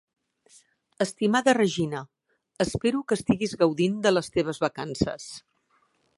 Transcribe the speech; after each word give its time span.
Estimada 1.05 1.51
Regina, 1.57 2.01
espero 2.65 3.03
que 3.07 3.17
estiguis 3.19 3.55
gaudint 3.61 4.01
de 4.09 4.17
les 4.19 4.35
teves 4.39 4.65
vacances. 4.67 5.31